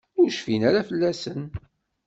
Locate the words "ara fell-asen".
0.69-1.41